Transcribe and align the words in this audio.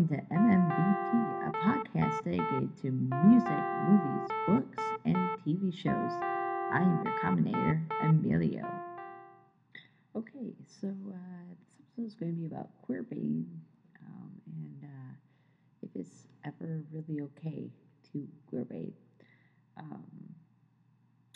Welcome 0.00 0.16
to 0.16 0.34
MMBT, 0.34 1.46
a 1.46 1.52
podcast 1.58 2.24
dedicated 2.24 2.74
to 2.80 2.90
music, 2.90 3.60
movies, 3.86 4.28
books, 4.46 4.82
and 5.04 5.16
TV 5.44 5.76
shows. 5.76 6.12
I 6.72 6.78
am 6.80 7.02
your 7.04 7.18
commentator, 7.20 7.82
Emilio. 8.02 8.66
Okay, 10.16 10.54
so 10.80 10.88
uh, 10.88 11.54
this 11.98 12.06
episode 12.06 12.06
is 12.06 12.14
going 12.14 12.32
to 12.32 12.40
be 12.40 12.46
about 12.46 12.70
queer 12.80 13.02
baiting 13.02 13.44
um, 14.06 14.30
and 14.46 14.84
uh, 14.84 15.12
if 15.82 15.90
it's 15.94 16.24
ever 16.46 16.82
really 16.90 17.20
okay 17.20 17.68
to 18.10 18.26
queer 18.48 18.64
bait. 18.64 18.94
Um, 19.76 20.04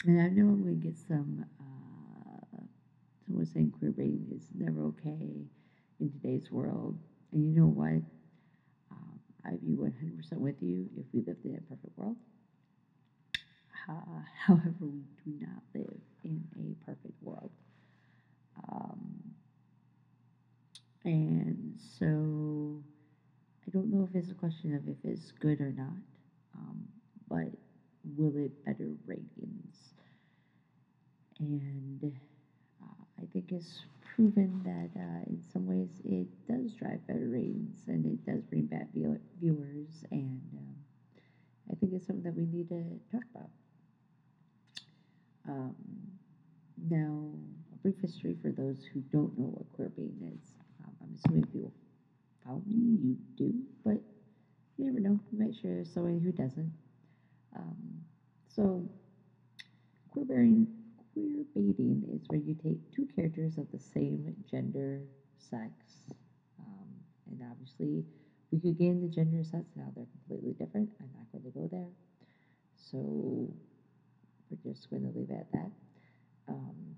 and 0.06 0.22
I 0.22 0.28
know 0.28 0.48
I'm 0.48 0.62
going 0.62 0.80
to 0.80 0.86
get 0.86 0.96
some, 0.96 1.44
uh, 1.60 2.62
someone 3.26 3.44
saying 3.44 3.74
queer 3.78 3.90
baiting 3.90 4.26
is 4.34 4.46
never 4.54 4.86
okay 4.86 5.44
in 6.00 6.10
today's 6.10 6.50
world. 6.50 6.96
And 7.32 7.44
you 7.44 7.60
know 7.60 7.66
what? 7.66 8.00
Be 9.64 9.76
100% 9.76 10.32
with 10.34 10.56
you 10.60 10.88
if 10.96 11.06
we 11.12 11.22
lived 11.22 11.44
in 11.44 11.56
a 11.56 11.60
perfect 11.62 11.96
world. 11.96 12.16
Uh, 13.88 14.20
however, 14.46 14.74
we 14.80 15.02
do 15.24 15.46
not 15.46 15.62
live 15.74 16.00
in 16.22 16.44
a 16.58 16.84
perfect 16.84 17.22
world. 17.22 17.50
Um, 18.68 19.34
and 21.04 21.74
so 21.98 22.82
I 23.66 23.70
don't 23.70 23.90
know 23.90 24.06
if 24.08 24.14
it's 24.14 24.30
a 24.30 24.34
question 24.34 24.74
of 24.74 24.86
if 24.88 24.96
it's 25.04 25.32
good 25.32 25.60
or 25.60 25.72
not, 25.72 25.96
um, 26.56 26.84
but 27.28 27.48
will 28.16 28.36
it 28.36 28.64
better 28.64 28.88
ratings? 29.06 29.94
And 31.38 32.12
uh, 32.82 33.04
I 33.22 33.26
think 33.32 33.52
it's 33.52 33.80
proven 34.14 34.60
that 34.64 35.00
uh, 35.00 35.22
in 35.26 35.42
some 35.52 35.66
ways 35.66 36.00
it 36.04 36.26
does 36.46 36.72
drive 36.74 37.04
better 37.06 37.28
ratings 37.28 37.76
and 37.88 38.06
it 38.06 38.24
does 38.24 38.42
bring 38.44 38.66
back 38.66 38.92
view- 38.92 39.20
viewers. 39.40 40.04
And 40.10 40.40
um, 40.56 40.74
I 41.70 41.74
think 41.74 41.92
it's 41.92 42.06
something 42.06 42.22
that 42.24 42.36
we 42.36 42.46
need 42.46 42.68
to 42.68 42.84
talk 43.10 43.24
about. 43.34 43.50
Um, 45.48 45.74
now, 46.88 47.30
a 47.72 47.76
brief 47.82 47.96
history 48.00 48.36
for 48.40 48.50
those 48.50 48.84
who 48.92 49.00
don't 49.00 49.36
know 49.38 49.46
what 49.46 49.70
queer 49.72 49.90
baiting 49.96 50.32
is. 50.34 50.54
Um, 50.84 50.92
I'm 51.02 51.14
assuming 51.16 51.44
if 51.48 51.54
you 51.54 51.72
follow 52.44 52.62
me, 52.66 52.98
you 53.02 53.16
do, 53.36 53.52
but 53.84 54.00
you 54.76 54.86
never 54.86 55.00
know. 55.00 55.18
You 55.32 55.38
might 55.38 55.54
share 55.60 55.84
someone 55.84 56.20
who 56.20 56.32
doesn't. 56.32 56.72
Um, 57.56 57.76
so, 58.48 58.88
queer 60.10 60.24
baiting, 60.24 60.66
queer 61.14 61.44
baiting 61.54 62.02
is 62.12 62.22
where 62.28 62.40
you 62.40 62.54
take 62.54 62.78
two 62.94 63.08
characters 63.14 63.56
of 63.58 63.70
the 63.72 63.78
same 63.78 64.34
gender, 64.50 65.00
sex, 65.38 65.72
um, 66.58 66.88
and 67.30 67.40
obviously 67.50 68.04
we 68.50 68.60
could 68.60 68.78
get 68.78 68.88
into 68.88 69.08
gender 69.08 69.42
sets 69.42 69.70
now 69.76 69.90
they're 69.96 70.06
completely 70.26 70.52
different. 70.52 70.90
I'm 71.00 71.10
not 71.16 71.32
going 71.32 71.44
to 71.44 71.58
go 71.58 71.68
there. 71.70 71.90
So 72.76 72.98
we're 74.50 74.72
just 74.72 74.90
going 74.90 75.02
to 75.02 75.18
leave 75.18 75.30
it 75.30 75.40
at 75.40 75.52
that. 75.52 75.70
Um, 76.48 76.96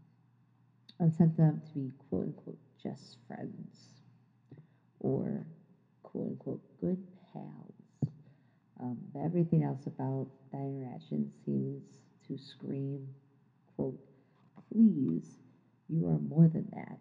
and 0.98 1.14
sent 1.14 1.36
them 1.36 1.60
to 1.72 1.78
be 1.78 1.92
quote 2.08 2.24
unquote 2.24 2.58
just 2.82 3.18
friends 3.26 4.02
or 5.00 5.46
quote 6.02 6.26
unquote 6.28 6.62
good 6.80 6.98
pals. 7.32 7.74
Um, 8.80 8.98
but 9.12 9.20
everything 9.20 9.62
else 9.62 9.86
about 9.86 10.26
that 10.52 10.58
interaction 10.58 11.30
seems 11.44 11.82
to 12.28 12.36
scream, 12.36 13.06
quote, 13.76 13.98
please, 14.72 15.38
you 15.88 16.06
are 16.08 16.18
more 16.18 16.48
than 16.48 16.66
that, 16.74 16.98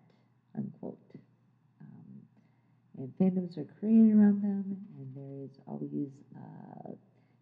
unquote. 0.57 0.97
Um, 1.81 2.21
and 2.97 3.13
fandoms 3.19 3.57
are 3.57 3.65
created 3.79 4.15
around 4.15 4.41
them, 4.41 4.77
and 4.97 5.15
there 5.15 5.43
is 5.45 5.59
always 5.67 6.09
a 6.35 6.91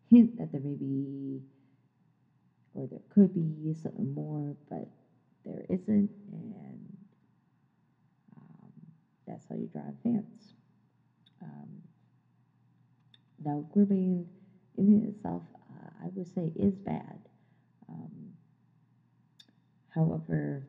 hint 0.09 0.37
that 0.37 0.51
there 0.51 0.61
may 0.61 0.75
be, 0.75 1.41
or 2.73 2.87
there 2.87 3.01
could 3.09 3.33
be 3.33 3.73
something 3.73 4.13
more, 4.13 4.55
but 4.69 4.87
there 5.45 5.65
isn't, 5.69 6.09
and 6.31 6.97
um, 8.37 8.71
that's 9.27 9.45
how 9.49 9.55
you 9.55 9.67
draw 9.71 9.83
fans. 10.03 10.53
Um, 11.41 11.69
now, 13.43 13.65
queerbaiting 13.75 14.25
in 14.77 15.03
itself, 15.07 15.43
uh, 15.69 15.89
I 16.05 16.07
would 16.15 16.27
say, 16.33 16.51
is 16.55 16.75
bad. 16.75 17.19
However, 19.93 20.67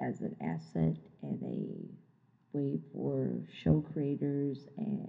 as 0.00 0.20
an 0.20 0.36
asset 0.40 0.96
and 1.22 1.42
a 1.42 2.56
way 2.56 2.78
for 2.92 3.40
show 3.62 3.80
creators 3.80 4.68
and 4.76 5.08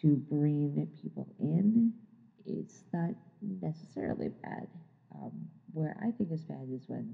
to 0.00 0.16
bring 0.16 0.88
people 1.02 1.28
in, 1.38 1.92
it's 2.46 2.84
not 2.92 3.10
necessarily 3.42 4.28
bad. 4.42 4.68
Um, 5.14 5.32
where 5.72 5.96
I 6.00 6.10
think 6.12 6.32
is 6.32 6.44
bad 6.44 6.68
is 6.72 6.82
when 6.88 7.12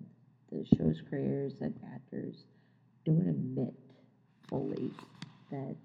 the 0.51 0.65
show's 0.77 1.01
creators 1.09 1.55
and 1.61 1.75
actors 1.95 2.45
don't 3.05 3.29
admit 3.29 3.75
fully 4.49 4.91
that, 5.51 5.77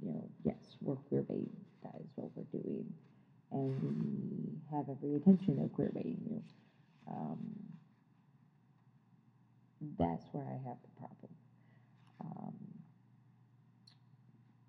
you 0.00 0.10
know, 0.10 0.28
yes, 0.44 0.76
we're 0.80 0.96
queer 0.96 1.22
baiting, 1.22 1.50
that 1.82 1.94
is 2.00 2.10
what 2.16 2.30
we're 2.34 2.60
doing, 2.60 2.86
and 3.52 3.80
we 3.82 4.76
have 4.76 4.88
every 4.88 5.14
intention 5.14 5.60
of 5.62 5.72
queer 5.72 5.90
baiting 5.94 6.18
you. 6.28 6.42
Um, 7.10 7.38
that's 9.98 10.24
where 10.32 10.44
I 10.44 10.68
have 10.68 10.76
the 10.82 11.00
problem. 11.00 11.32
Um, 12.20 12.54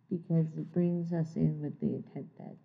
because 0.09 0.47
it 0.57 0.71
brings 0.73 1.13
us 1.13 1.35
in 1.35 1.61
with 1.61 1.79
the 1.79 1.95
intent 1.95 2.27
that 2.37 2.55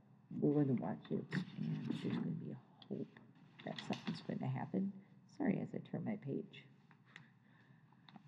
we're 0.41 0.65
going 0.65 0.77
to 0.77 0.83
watch 0.83 0.99
it 1.11 1.25
and 1.59 1.79
there's 1.89 2.03
going 2.03 2.23
to 2.23 2.45
be 2.45 2.53
a 2.53 2.89
hope 2.89 3.09
that 3.65 3.75
something's 3.89 4.21
going 4.27 4.39
to 4.39 4.47
happen. 4.47 4.93
Sorry, 5.37 5.61
as 5.63 5.69
I 5.75 5.79
turn 5.91 6.05
my 6.05 6.17
page. 6.25 6.65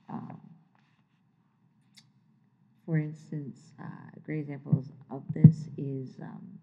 Um, 0.09 0.41
for 2.87 2.99
instance, 2.99 3.73
uh, 3.81 4.21
great 4.25 4.41
examples 4.41 4.87
of 5.11 5.23
this 5.33 5.69
is 5.77 6.19
um, 6.21 6.59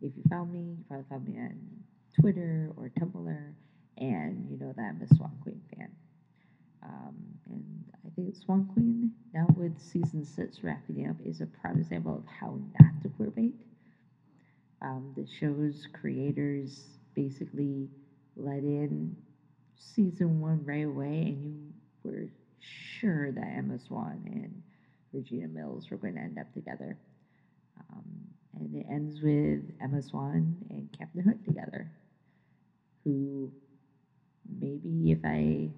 if 0.00 0.12
you 0.16 0.22
found 0.28 0.52
me, 0.52 0.76
you 0.78 0.84
probably 0.88 1.06
found 1.08 1.28
me 1.28 1.38
on 1.38 1.58
Twitter 2.20 2.70
or 2.76 2.90
Tumblr, 2.98 3.52
and 3.98 4.50
you 4.50 4.58
know 4.58 4.72
that 4.76 4.82
I'm 4.82 5.00
a 5.02 5.14
Swan 5.14 5.38
Queen 5.42 5.60
fan. 5.76 5.90
Um, 6.82 7.14
and 7.50 7.84
I 8.04 8.08
think 8.14 8.34
Swan 8.34 8.68
Queen, 8.72 9.12
now 9.32 9.46
with 9.56 9.78
season 9.80 10.24
six 10.24 10.62
wrapping 10.62 11.08
up, 11.08 11.16
is 11.24 11.40
a 11.40 11.46
prime 11.46 11.78
example 11.78 12.16
of 12.16 12.24
how 12.26 12.58
not 12.80 13.02
to 13.02 13.08
queerbait. 13.08 13.52
Um, 14.80 15.12
the 15.16 15.26
show's 15.38 15.86
creators 15.92 16.98
basically 17.14 17.88
let 18.36 18.58
in 18.58 19.16
season 19.76 20.40
one 20.40 20.64
right 20.64 20.86
away, 20.86 21.36
and 21.36 21.44
you 21.44 22.10
were 22.10 22.28
sure 22.60 23.32
that 23.32 23.44
Emma 23.56 23.78
Swan 23.78 24.20
and 24.26 24.62
Regina 25.12 25.48
Mills 25.48 25.90
were 25.90 25.96
going 25.96 26.14
to 26.14 26.20
end 26.20 26.38
up 26.38 26.52
together. 26.52 26.98
Um, 27.90 28.04
and 28.58 28.74
it 28.74 28.86
ends 28.90 29.22
with 29.22 29.62
Emma 29.80 30.02
Swan 30.02 30.56
and 30.70 30.88
Captain 30.96 31.22
Hook 31.22 31.44
together, 31.44 31.90
who 33.04 33.52
maybe 34.60 35.12
if 35.12 35.18
I 35.24 35.70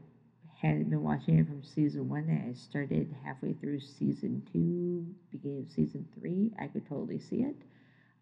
hadn't 0.67 0.91
been 0.91 1.03
watching 1.03 1.39
it 1.39 1.47
from 1.47 1.63
season 1.63 2.09
one 2.09 2.29
and 2.29 2.51
I 2.51 2.53
started 2.55 3.15
halfway 3.25 3.55
through 3.55 3.81
season 3.81 4.43
two, 4.53 5.07
beginning 5.31 5.63
of 5.63 5.69
season 5.71 6.07
three, 6.19 6.53
I 6.59 6.69
could 6.69 6.87
totally 6.87 7.19
see 7.19 7.43
it. 7.43 7.57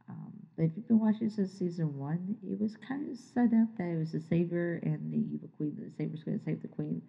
Um, 0.09 0.33
but 0.57 0.65
if 0.65 0.73
you've 0.77 0.89
been 0.89 1.01
watching 1.01 1.31
since 1.31 1.53
season 1.53 1.99
one, 1.99 2.37
it 2.43 2.59
was 2.61 2.77
kind 2.77 3.11
of 3.11 3.17
set 3.17 3.53
up 3.55 3.69
that 3.79 3.89
it 3.89 3.99
was 3.99 4.13
the 4.13 4.21
savior 4.21 4.81
and 4.83 5.13
the 5.13 5.19
evil 5.35 5.49
queen. 5.57 5.77
The 5.79 5.91
savior's 5.91 6.25
going 6.25 6.39
to 6.39 6.45
save 6.45 6.63
the 6.63 6.69
queen. 6.69 7.03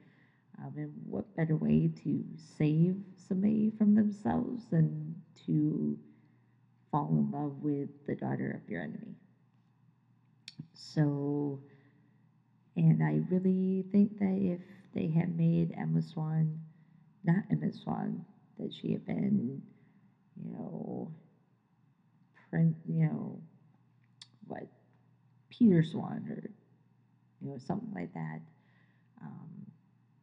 Um, 0.59 0.73
and 0.77 0.93
what 1.05 1.35
better 1.35 1.55
way 1.55 1.89
to 2.03 2.23
save 2.35 2.95
somebody 3.15 3.71
from 3.77 3.95
themselves 3.95 4.65
than 4.69 5.15
to 5.47 5.97
fall 6.91 7.09
in 7.09 7.31
love 7.31 7.63
with 7.63 7.89
the 8.05 8.15
daughter 8.15 8.51
of 8.51 8.69
your 8.69 8.81
enemy? 8.83 9.15
So, 10.73 11.59
and 12.75 13.03
I 13.03 13.21
really 13.29 13.85
think 13.91 14.19
that 14.19 14.37
if 14.39 14.61
they 14.93 15.07
had 15.07 15.37
made 15.37 15.73
Emma 15.77 16.01
Swan, 16.01 16.59
not 17.23 17.43
Emma 17.51 17.71
Swan, 17.71 18.25
that 18.59 18.73
she 18.73 18.91
had 18.91 19.05
been, 19.05 19.61
you 20.43 20.51
know, 20.53 21.11
print, 22.49 22.75
you 22.87 23.05
know, 23.05 23.39
what, 24.47 24.67
Peter 25.49 25.83
Swan 25.83 26.25
or, 26.29 26.49
you 27.41 27.51
know, 27.51 27.57
something 27.57 27.91
like 27.93 28.13
that, 28.13 28.39
um, 29.21 29.49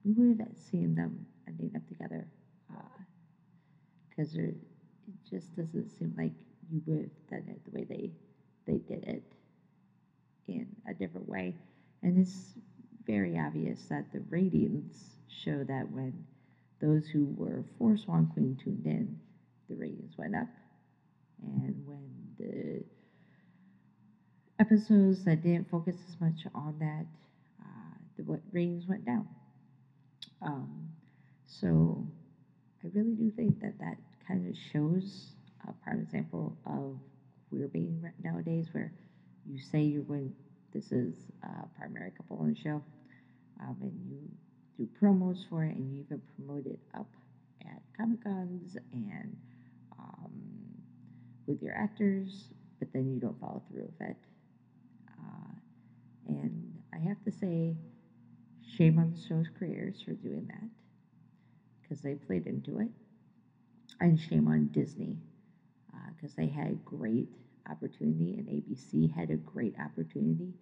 we 0.05 0.13
would 0.13 0.41
have 0.41 0.57
seen 0.71 0.95
them 0.95 1.27
ending 1.49 1.73
up 1.75 1.87
together. 1.89 2.27
Because 4.09 4.37
uh, 4.37 4.43
it 4.43 4.57
just 5.29 5.57
doesn't 5.57 5.91
seem 5.99 6.15
like 6.17 6.33
you 6.71 6.83
would 6.87 7.11
have 7.31 7.31
done 7.31 7.49
it 7.49 7.61
the 7.65 7.79
way 7.79 7.85
they, 7.85 8.11
they 8.67 8.79
did 8.79 9.05
it 9.05 9.23
in 10.47 10.67
a 10.89 10.95
different 10.95 11.29
way. 11.29 11.57
And 12.03 12.19
it's 12.19 12.55
very 13.11 13.39
obvious 13.39 13.87
that 13.91 14.05
the 14.13 14.21
ratings 14.31 15.17
show 15.29 15.65
that 15.65 15.91
when 15.91 16.13
those 16.81 17.09
who 17.09 17.35
were 17.37 17.65
for 17.77 17.97
Swan 17.97 18.31
Queen 18.33 18.57
tuned 18.63 18.87
in, 18.87 19.19
the 19.69 19.75
ratings 19.75 20.17
went 20.17 20.37
up. 20.37 20.47
And 21.43 21.85
when 21.87 22.09
the 22.39 22.85
episodes 24.61 25.25
that 25.25 25.43
didn't 25.43 25.69
focus 25.71 25.97
as 26.09 26.21
much 26.21 26.47
on 26.55 26.77
that, 26.79 27.07
uh, 27.61 27.95
the 28.17 28.41
ratings 28.53 28.87
went 28.87 29.05
down. 29.05 29.27
Um, 30.43 30.89
so 31.47 32.07
I 32.85 32.89
really 32.95 33.15
do 33.15 33.31
think 33.31 33.61
that 33.61 33.79
that 33.81 33.97
kind 34.27 34.49
of 34.49 34.55
shows 34.73 35.33
a 35.69 35.73
prime 35.83 36.01
example 36.01 36.57
of 36.65 36.97
queer 37.49 37.69
being 37.69 38.05
nowadays, 38.23 38.69
where 38.73 38.93
you 39.47 39.59
say 39.59 39.83
you're 39.83 40.03
going, 40.03 40.33
this 40.73 40.93
is 40.93 41.15
a 41.43 41.67
primary 41.77 42.13
couple 42.17 42.39
on 42.39 42.55
the 42.55 42.61
show, 42.61 42.83
um, 43.63 43.77
and 43.83 43.93
you 44.09 44.29
do 44.79 44.89
promos 45.01 45.49
for 45.49 45.65
it, 45.65 45.77
and 45.77 45.93
you 45.93 46.05
even 46.05 46.21
promote 46.37 46.67
it 46.67 46.79
up 46.95 47.07
at 47.63 47.83
Comic 47.97 48.23
Cons 48.25 48.77
and 48.93 49.37
um, 49.99 50.33
with 51.47 51.63
your 51.63 51.75
actors, 51.77 52.49
but 52.79 52.89
then 52.93 53.13
you 53.13 53.21
don't 53.21 53.39
follow 53.41 53.63
through 53.71 53.83
with 53.83 54.09
it. 54.09 54.17
Uh, 55.09 55.53
and 56.29 56.73
I 56.95 56.99
have 56.99 57.23
to 57.25 57.31
say, 57.31 57.77
shame 58.77 58.99
on 58.99 59.13
the 59.13 59.21
show's 59.21 59.47
creators 59.59 60.01
for 60.03 60.13
doing 60.13 60.47
that 60.49 60.69
because 61.83 62.01
they 62.03 62.15
played 62.15 62.47
into 62.47 62.81
it, 62.81 62.89
and 64.01 64.19
shame 64.19 64.49
on 64.49 64.67
Disney 64.69 65.17
because 66.17 66.33
uh, 66.33 66.37
they 66.39 66.47
had 66.47 66.69
a 66.69 66.75
great 66.85 67.29
opportunity, 67.71 68.35
and 68.39 68.49
ABC 68.49 69.15
had 69.15 69.31
a 69.31 69.37
great 69.37 69.75
opportunity 69.79 70.55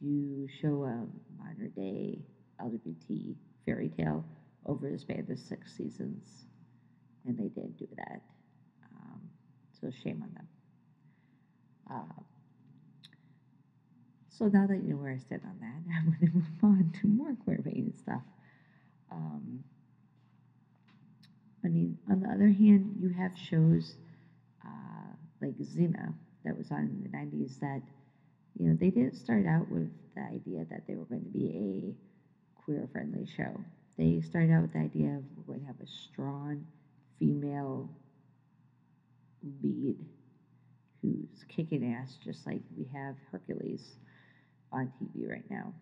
to 0.00 0.48
show 0.60 0.84
a 0.84 1.06
modern 1.42 1.70
day 1.76 2.18
LGBT 2.60 3.34
fairy 3.64 3.88
tale 3.88 4.24
over 4.66 4.90
the 4.90 4.98
span 4.98 5.26
of 5.30 5.38
six 5.38 5.76
seasons, 5.76 6.46
and 7.24 7.36
they 7.36 7.48
didn't 7.48 7.78
do 7.78 7.88
that. 7.96 8.20
Um, 8.92 9.20
so 9.80 9.90
shame 10.02 10.22
on 10.22 10.32
them. 10.34 10.48
Uh, 11.90 12.22
so 14.28 14.46
now 14.46 14.66
that 14.66 14.82
you 14.82 14.90
know 14.90 14.96
where 14.96 15.12
I 15.12 15.18
stand 15.18 15.42
on 15.44 15.58
that, 15.60 15.94
I'm 15.96 16.06
going 16.06 16.30
to 16.30 16.36
move 16.36 16.44
on 16.62 16.92
to 17.00 17.06
more 17.06 17.34
queer 17.44 17.60
baiting 17.62 17.92
stuff. 17.98 18.22
Um, 19.10 19.64
I 21.64 21.68
mean, 21.68 21.98
on 22.10 22.20
the 22.20 22.28
other 22.28 22.48
hand, 22.48 22.96
you 23.00 23.08
have 23.10 23.32
shows 23.36 23.96
uh, 24.64 25.14
like 25.40 25.56
Xena 25.58 26.12
that 26.44 26.56
was 26.56 26.70
on 26.70 26.80
in 26.80 27.02
the 27.02 27.16
90s 27.16 27.58
that, 27.60 27.82
you 28.58 28.68
know, 28.68 28.76
they 28.78 28.90
didn't 28.90 29.16
start 29.16 29.46
out 29.46 29.70
with 29.70 29.90
the 30.14 30.22
idea 30.22 30.64
that 30.70 30.86
they 30.86 30.94
were 30.94 31.04
going 31.04 31.24
to 31.24 31.30
be 31.30 31.94
a 32.56 32.62
queer 32.62 32.88
friendly 32.92 33.26
show. 33.36 33.60
They 33.98 34.20
started 34.20 34.52
out 34.52 34.62
with 34.62 34.72
the 34.72 34.80
idea 34.80 35.16
of 35.16 35.24
we're 35.36 35.54
going 35.54 35.60
to 35.60 35.66
have 35.66 35.80
a 35.80 35.86
strong 35.86 36.66
female 37.18 37.90
lead 39.62 39.96
who's 41.02 41.44
kicking 41.48 41.94
ass, 41.94 42.16
just 42.24 42.46
like 42.46 42.60
we 42.76 42.86
have 42.94 43.16
Hercules 43.30 43.96
on 44.72 44.92
TV 45.00 45.28
right 45.28 45.48
now. 45.50 45.72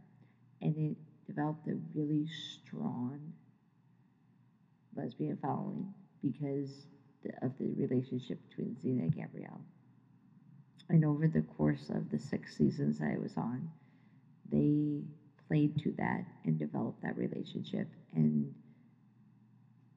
And 0.61 0.77
it 0.77 0.97
developed 1.27 1.69
a 1.69 1.77
really 1.95 2.27
strong 2.29 3.21
lesbian 4.97 5.39
following 5.41 5.93
because 6.23 6.87
of 7.43 7.53
the 7.59 7.73
relationship 7.77 8.39
between 8.49 8.77
Xena 8.83 9.03
and 9.03 9.15
Gabrielle. 9.15 9.61
And 10.89 11.05
over 11.05 11.27
the 11.27 11.43
course 11.43 11.91
of 11.91 12.11
the 12.11 12.19
six 12.19 12.57
seasons 12.57 13.01
I 13.01 13.17
was 13.19 13.37
on, 13.37 13.71
they 14.51 15.01
played 15.49 15.79
to 15.83 15.93
that 15.99 16.25
and 16.45 16.59
developed 16.59 17.03
that 17.03 17.17
relationship 17.17 17.89
and 18.15 18.55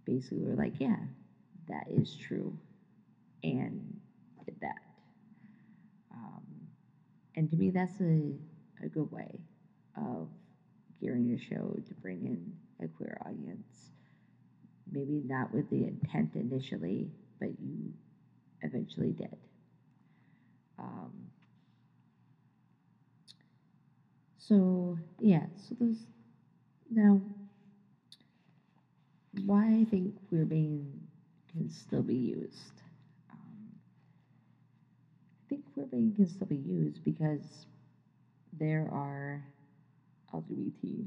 basically 0.06 0.44
were 0.44 0.56
like, 0.56 0.80
yeah, 0.80 0.98
that 1.68 1.86
is 1.90 2.16
true, 2.16 2.58
and 3.44 4.00
did 4.46 4.56
that. 4.62 4.82
Um, 6.14 6.44
and 7.36 7.50
to 7.52 7.58
me, 7.58 7.70
that's 7.72 8.00
a, 8.00 8.32
a 8.84 8.88
good 8.88 9.12
way 9.12 9.40
of 9.98 10.30
gearing 11.02 11.32
a 11.34 11.38
show 11.38 11.78
to 11.88 11.94
bring 11.96 12.26
in 12.26 12.54
a 12.86 12.88
queer 12.88 13.18
audience 13.26 13.92
maybe 14.92 15.22
not 15.26 15.54
with 15.54 15.70
the 15.70 15.84
intent 15.86 16.36
initially, 16.36 17.10
but 17.40 17.50
you 17.60 17.94
eventually 18.62 19.12
did. 19.12 19.36
Um, 20.80 21.12
so 24.38 24.98
yeah, 25.20 25.46
so 25.56 25.76
those 25.80 26.06
now 26.90 27.22
why 29.46 29.80
I 29.82 29.86
think 29.90 30.16
baiting 30.32 31.02
can 31.52 31.70
still 31.70 32.02
be 32.02 32.16
used. 32.16 32.82
Um, 33.32 33.70
I 35.46 35.50
think 35.50 35.64
baiting 35.76 36.14
can 36.16 36.28
still 36.28 36.48
be 36.48 36.56
used 36.58 37.04
because 37.04 37.66
there 38.60 38.90
are 38.92 39.44
LGBT 40.34 41.06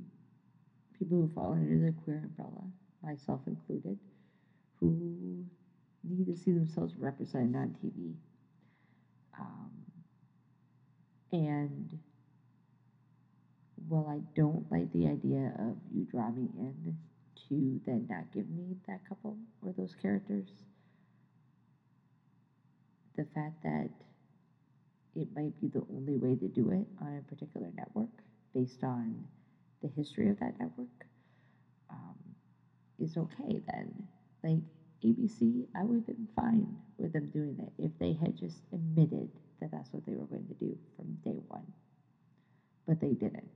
people 0.98 1.22
who 1.22 1.30
fall 1.34 1.52
under 1.52 1.86
the 1.86 1.92
queer 2.04 2.22
umbrella 2.24 2.64
myself 3.02 3.40
included, 3.46 3.98
who 4.78 5.44
need 6.04 6.26
to 6.26 6.36
see 6.36 6.52
themselves 6.52 6.94
represented 6.98 7.56
on 7.56 7.74
TV. 7.82 8.14
Um, 9.40 9.70
and 11.32 11.98
while 13.88 14.08
I 14.08 14.20
don't 14.36 14.70
like 14.70 14.92
the 14.92 15.08
idea 15.08 15.52
of 15.58 15.76
you 15.92 16.04
driving 16.04 16.50
in 16.58 16.96
to 17.48 17.80
then 17.86 18.06
not 18.08 18.32
give 18.32 18.48
me 18.50 18.76
that 18.86 19.00
couple 19.08 19.36
or 19.62 19.72
those 19.76 19.94
characters, 20.00 20.48
the 23.16 23.24
fact 23.34 23.62
that 23.64 23.90
it 25.16 25.28
might 25.34 25.60
be 25.60 25.68
the 25.68 25.84
only 25.92 26.16
way 26.16 26.36
to 26.36 26.48
do 26.48 26.70
it 26.70 26.86
on 27.00 27.18
a 27.18 27.22
particular 27.28 27.68
network 27.76 28.10
based 28.54 28.84
on 28.84 29.24
the 29.82 29.88
history 29.88 30.28
of 30.28 30.38
that 30.40 30.58
network 30.60 31.06
um, 31.90 32.16
is 32.98 33.16
okay 33.16 33.60
then. 33.72 34.06
Like 34.44 34.60
ABC, 35.04 35.66
I 35.76 35.82
would 35.84 35.96
have 35.96 36.06
been 36.06 36.28
fine 36.36 36.76
with 37.00 37.12
them 37.12 37.30
doing 37.30 37.56
it 37.60 37.72
if 37.84 37.92
they 37.98 38.12
had 38.14 38.36
just 38.38 38.58
admitted 38.72 39.30
that 39.60 39.70
that's 39.72 39.92
what 39.92 40.04
they 40.06 40.14
were 40.14 40.26
going 40.26 40.46
to 40.48 40.54
do 40.54 40.76
from 40.96 41.14
day 41.24 41.40
one. 41.48 41.66
But 42.86 43.00
they 43.00 43.14
didn't. 43.14 43.50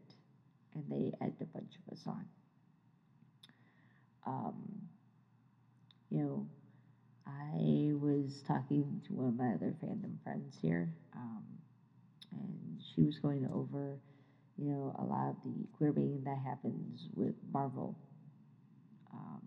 And 0.74 0.84
they 0.90 1.12
added 1.20 1.36
a 1.40 1.44
bunch 1.46 1.72
of 1.86 1.92
us 1.92 2.02
on. 2.06 2.24
Um, 4.26 4.54
you 6.10 6.22
know, 6.22 6.46
I 7.26 7.92
was 7.94 8.42
talking 8.46 9.02
to 9.06 9.14
one 9.14 9.28
of 9.28 9.36
my 9.36 9.54
other 9.54 9.74
fandom 9.82 10.22
friends 10.24 10.56
here, 10.60 10.94
um, 11.16 11.44
and 12.32 12.80
she 12.94 13.02
was 13.02 13.18
going 13.18 13.48
over, 13.52 13.98
you 14.58 14.70
know, 14.70 14.94
a 14.98 15.04
lot 15.04 15.30
of 15.30 15.36
the 15.44 15.66
queer 15.76 15.92
baiting 15.92 16.22
that 16.24 16.38
happens 16.38 17.08
with 17.14 17.34
Marvel 17.52 17.96
um, 19.12 19.42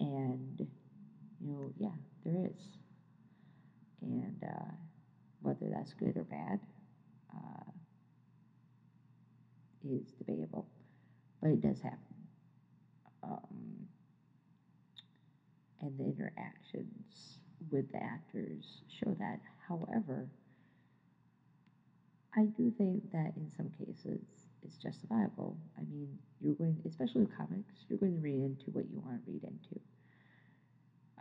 and, 0.00 0.66
you 1.40 1.52
know, 1.52 1.72
yeah, 1.78 1.90
there 2.24 2.46
is. 2.46 2.62
And 4.02 4.42
uh, 4.44 4.72
whether 5.42 5.66
that's 5.74 5.92
good 5.94 6.16
or 6.16 6.24
bad 6.24 6.60
uh, 7.34 7.70
is 9.84 10.12
debatable, 10.18 10.66
but 11.40 11.50
it 11.50 11.60
does 11.60 11.80
happen. 11.80 11.98
Um, 13.22 13.86
and 15.80 15.98
the 15.98 16.04
interactions 16.04 17.38
with 17.70 17.90
the 17.92 18.02
actors 18.02 18.64
show 18.88 19.14
that. 19.18 19.40
However, 19.68 20.28
I 22.36 22.44
do 22.56 22.72
think 22.78 23.10
that 23.12 23.32
in 23.36 23.50
some 23.56 23.70
cases 23.78 24.20
it's 24.62 24.76
justifiable. 24.76 25.56
I 25.76 25.82
mean, 25.82 26.18
you're 26.40 26.54
going, 26.54 26.76
especially 26.86 27.22
with 27.22 27.36
comics, 27.36 27.72
you're 27.88 27.98
going 27.98 28.14
to 28.14 28.20
read 28.20 28.40
into 28.40 28.70
what 28.72 28.84
you 28.90 29.00
want 29.04 29.24
to 29.24 29.30
read 29.30 29.42
into. 29.44 29.80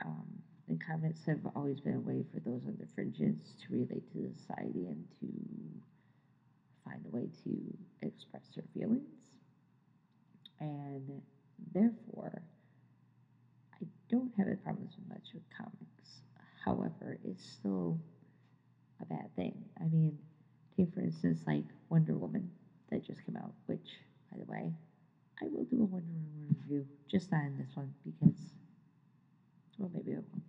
Um, 0.06 0.26
and 0.68 0.82
comics 0.86 1.26
have 1.26 1.40
always 1.56 1.80
been 1.80 1.96
a 1.96 2.00
way 2.00 2.24
for 2.34 2.40
those 2.42 2.62
on 2.66 2.76
the 2.80 2.88
fringes 2.94 3.56
to 3.62 3.74
relate 3.74 4.04
to 4.12 4.34
society 4.38 4.88
and 4.88 5.06
to 5.20 5.28
find 6.84 7.06
a 7.06 7.16
way 7.16 7.28
to 7.44 7.52
express 8.02 8.44
their 8.56 8.66
feelings. 8.74 9.08
And 10.60 11.22
therefore, 11.74 12.42
I 13.82 13.86
don't 14.10 14.32
have 14.38 14.48
a 14.48 14.56
problem 14.56 14.90
so 14.92 15.02
much 15.08 15.28
with 15.34 15.44
comics. 15.56 16.22
However, 16.66 17.18
it's 17.24 17.46
still 17.46 18.00
a 19.02 19.06
bad 19.06 19.34
thing. 19.36 19.54
I 19.80 19.86
mean, 19.86 20.18
take 20.76 20.94
for 20.94 21.02
instance, 21.02 21.40
like 21.48 21.64
Wonder 21.90 22.14
Woman 22.14 22.50
that 22.90 23.06
just 23.06 23.26
came 23.26 23.38
out, 23.38 23.54
which, 23.68 23.88
by 24.32 24.38
the 24.38 24.52
way, 24.52 24.74
I 25.42 25.46
will 25.46 25.66
do 25.66 25.82
a 25.82 25.86
Wonder 25.86 26.12
Woman 26.12 26.56
review, 26.60 26.88
just 27.10 27.32
in 27.32 27.58
this 27.58 27.76
one 27.76 27.94
because, 28.04 28.40
well, 29.78 29.92
maybe 29.94 30.12
it 30.12 30.18
will. 30.18 30.42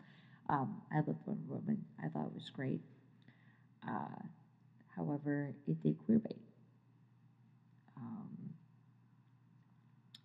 Um, 0.49 0.81
I 0.93 0.97
loved 0.99 1.19
Wonder 1.27 1.43
Woman. 1.47 1.85
I 2.03 2.09
thought 2.09 2.27
it 2.27 2.35
was 2.35 2.51
great. 2.53 2.81
Uh, 3.87 4.23
however, 4.97 5.55
it 5.67 5.83
did 5.83 5.97
queerbait. 6.09 6.39
Um, 7.97 8.29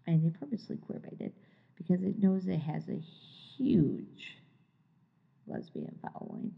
and 0.07 0.25
it 0.25 0.39
purposely 0.39 0.77
queerbaited 0.77 1.31
because 1.77 2.03
it 2.03 2.21
knows 2.21 2.47
it 2.47 2.59
has 2.59 2.87
a 2.87 2.99
huge 3.57 4.37
lesbian 5.47 5.97
following. 6.01 6.53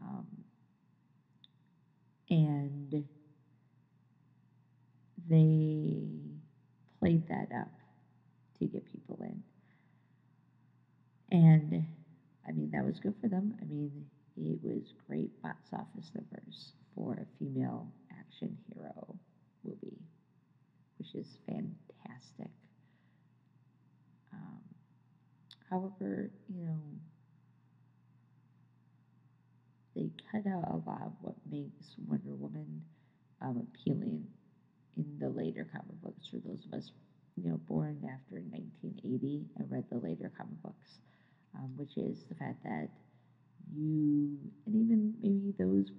Um, 0.00 0.26
and 2.30 3.04
they 5.28 6.08
played 6.98 7.26
that 7.28 7.48
up 7.54 7.70
to 8.58 8.66
get 8.66 8.84
people 8.92 9.18
in. 9.22 9.42
And 11.30 11.86
I 12.46 12.52
mean, 12.52 12.70
that 12.72 12.84
was 12.84 12.98
good 12.98 13.14
for 13.20 13.28
them. 13.28 13.54
I 13.60 13.64
mean, 13.64 14.06
it 14.36 14.58
was 14.62 14.94
great 15.06 15.30
box 15.42 15.70
office 15.72 16.10
numbers 16.14 16.72
for 16.94 17.14
a 17.14 17.26
female 17.38 17.86
action 18.18 18.56
hero 18.72 19.14
movie, 19.64 19.98
which 20.98 21.14
is 21.14 21.26
fantastic. 21.46 22.50
Um, 24.32 24.60
however, 25.70 26.30
you 26.48 26.64
know, 26.64 26.80
they 29.94 30.10
cut 30.30 30.46
out 30.50 30.68
a 30.70 30.76
lot 30.88 31.02
of 31.06 31.12
what 31.20 31.34
makes 31.50 31.94
Wonder 32.08 32.34
Woman 32.34 32.82
um, 33.40 33.66
appealing 33.68 34.26
in 34.96 35.18
the 35.18 35.28
later 35.28 35.66
comic 35.70 36.00
books 36.02 36.26
for 36.28 36.36
those 36.36 36.64
of 36.66 36.78
us, 36.78 36.90
you 37.36 37.48
know, 37.48 37.60
born 37.68 37.98
after 38.04 38.40
1980 38.40 39.44
and 39.56 39.70
read 39.70 39.84
the 39.90 39.98
later 39.98 40.30
comic 40.36 40.60
books, 40.62 40.98
um, 41.56 41.70
which 41.76 41.96
is 41.96 42.24
the 42.28 42.34
fact 42.34 42.62
that 42.64 42.88
you, 43.74 44.36
and 44.66 44.74
even 44.74 45.14
maybe 45.22 45.54
those, 45.58 45.90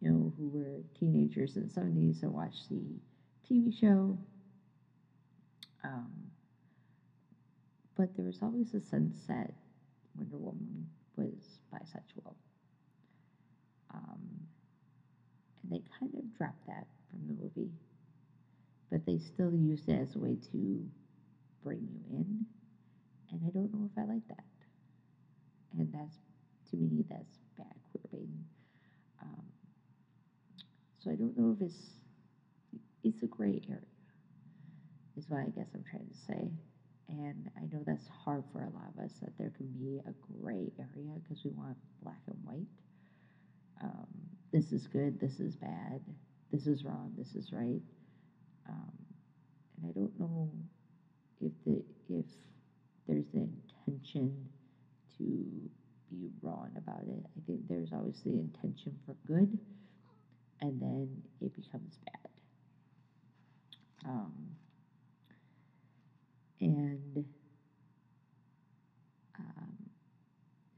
you 0.00 0.10
know, 0.10 0.32
who 0.38 0.48
were 0.48 0.80
teenagers 0.98 1.56
in 1.56 1.68
the 1.68 1.80
70s 1.80 2.22
and 2.22 2.32
watched 2.32 2.68
the 2.68 2.82
TV 3.48 3.78
show, 3.78 4.16
um, 5.84 6.10
but 7.96 8.14
there 8.16 8.26
was 8.26 8.38
always 8.42 8.72
a 8.74 8.80
sense 8.80 9.24
that 9.28 9.52
Wonder 10.16 10.38
Woman 10.38 10.86
was 11.16 11.60
bisexual. 11.72 12.34
Um, 13.92 14.20
and 15.62 15.72
they 15.72 15.82
kind 15.98 16.14
of 16.14 16.36
dropped 16.36 16.66
that 16.66 16.86
from 17.10 17.20
the 17.26 17.42
movie, 17.42 17.70
but 18.90 19.04
they 19.06 19.18
still 19.18 19.52
used 19.54 19.88
it 19.88 20.00
as 20.00 20.14
a 20.16 20.18
way 20.18 20.36
to 20.52 20.86
bring 21.62 21.86
you 21.92 22.16
in, 22.16 22.46
and 23.30 23.40
I 23.46 23.50
don't 23.50 23.72
know 23.72 23.88
if 23.92 23.98
I 23.98 24.06
like 24.06 24.26
that. 24.28 24.44
And 25.78 25.92
that's, 25.92 26.16
to 26.70 26.76
me, 26.76 27.04
that's 27.08 27.38
baiting. 28.10 28.44
Um, 29.22 29.44
so 30.98 31.10
I 31.10 31.14
don't 31.14 31.36
know 31.38 31.56
if 31.56 31.62
it's, 31.62 31.80
it's 33.04 33.22
a 33.22 33.26
gray 33.26 33.60
area, 33.68 33.80
is 35.16 35.28
what 35.28 35.40
I 35.40 35.48
guess 35.50 35.68
I'm 35.74 35.84
trying 35.90 36.08
to 36.08 36.16
say. 36.26 36.50
And 37.08 37.50
I 37.56 37.62
know 37.72 37.82
that's 37.86 38.06
hard 38.24 38.44
for 38.52 38.60
a 38.60 38.70
lot 38.70 38.92
of 38.96 39.04
us 39.04 39.12
that 39.22 39.36
there 39.38 39.52
can 39.56 39.66
be 39.66 40.00
a 40.06 40.12
gray 40.40 40.70
area 40.78 41.14
because 41.22 41.44
we 41.44 41.50
want 41.50 41.76
black 42.02 42.20
and 42.26 42.36
white 42.44 42.66
um, 43.82 44.06
this 44.52 44.72
is 44.72 44.86
good, 44.86 45.20
this 45.20 45.40
is 45.40 45.56
bad, 45.56 46.00
this 46.52 46.66
is 46.66 46.84
wrong, 46.84 47.12
this 47.16 47.34
is 47.34 47.52
right. 47.52 47.80
Um, 48.68 48.92
and 49.76 49.90
I 49.90 49.92
don't 49.92 50.18
know 50.18 50.50
if 51.40 51.52
the 51.64 51.82
if 52.08 52.26
there's 53.08 53.26
the 53.32 53.48
intention 53.86 54.48
to 55.20 55.70
be 56.10 56.30
wrong 56.42 56.70
about 56.76 57.02
it. 57.02 57.24
I 57.36 57.40
think 57.46 57.68
there's 57.68 57.92
always 57.92 58.20
the 58.24 58.32
intention 58.32 58.98
for 59.06 59.14
good, 59.26 59.58
and 60.60 60.80
then 60.80 61.22
it 61.40 61.54
becomes 61.54 61.98
bad. 62.04 62.30
Um, 64.06 64.32
and 66.60 67.24
um, 69.38 69.76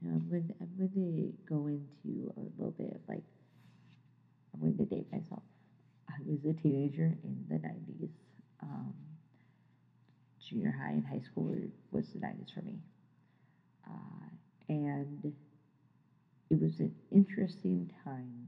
you 0.01 0.09
know, 0.09 0.15
I'm 0.15 0.29
going 0.29 0.47
to, 0.47 0.53
I'm 0.61 0.77
going 0.77 0.91
to 0.91 1.53
go 1.53 1.67
into 1.67 2.31
a 2.37 2.39
little 2.57 2.75
bit 2.77 2.91
of 2.91 3.01
like 3.07 3.23
I'm 4.53 4.59
going 4.59 4.77
to 4.77 4.85
date 4.85 5.11
myself. 5.11 5.43
I 6.09 6.13
was 6.25 6.39
a 6.45 6.53
teenager 6.61 7.17
in 7.23 7.45
the 7.49 7.55
90s. 7.55 8.09
Um, 8.61 8.93
junior 10.47 10.71
high 10.71 10.91
and 10.91 11.05
high 11.05 11.21
school 11.31 11.55
was 11.91 12.05
the 12.13 12.19
90s 12.19 12.53
for 12.53 12.61
me. 12.61 12.79
Uh, 13.87 14.27
and 14.69 15.33
it 16.49 16.61
was 16.61 16.79
an 16.79 16.93
interesting 17.13 17.89
time 18.03 18.47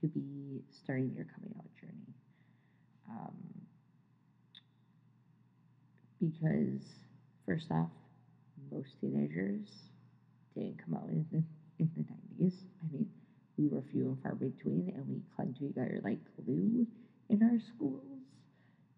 to 0.00 0.06
be 0.08 0.62
starting 0.70 1.12
your 1.14 1.26
coming 1.34 1.54
out 1.58 1.70
journey. 1.80 2.14
Um, 3.08 3.34
because, 6.20 6.82
first 7.46 7.70
off, 7.70 7.90
most 8.70 9.00
teenagers 9.00 9.68
didn't 10.54 10.78
come 10.84 10.94
out 10.94 11.08
in 11.08 11.26
the, 11.32 11.42
in 11.78 11.90
the 11.96 12.44
90s. 12.44 12.54
I 12.82 12.92
mean, 12.92 13.08
we 13.56 13.68
were 13.68 13.82
few 13.92 14.06
and 14.08 14.22
far 14.22 14.34
between, 14.34 14.92
and 14.94 15.08
we 15.08 15.22
clung 15.34 15.54
to 15.58 15.66
each 15.66 15.76
other 15.76 16.00
like 16.02 16.18
glue 16.44 16.86
in 17.28 17.42
our 17.42 17.58
schools. 17.74 18.00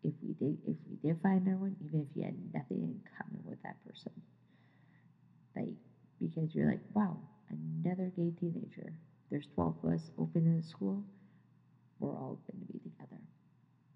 If 0.03 0.13
we 0.23 0.35
did, 0.35 0.59
if 0.67 0.77
we 0.89 0.97
did 1.09 1.21
find 1.23 1.47
our 1.49 1.57
one, 1.57 1.77
even 1.85 2.01
if 2.03 2.17
you 2.17 2.23
had 2.23 2.37
nothing 2.55 2.83
in 2.83 3.01
common 3.19 3.43
with 3.45 3.61
that 3.63 3.77
person, 3.85 4.13
like 5.57 5.75
because 6.21 6.55
you're 6.55 6.71
like, 6.71 6.81
wow, 6.95 7.17
another 7.51 8.13
gay 8.17 8.33
teenager. 8.39 8.93
There's 9.47 9.55
12 9.55 9.75
of 9.85 9.93
us 9.93 10.11
open 10.19 10.47
in 10.47 10.57
the 10.57 10.63
school. 10.63 11.03
We're 11.99 12.11
all 12.11 12.39
going 12.51 12.67
to 12.67 12.73
be 12.73 12.79
together 12.79 13.21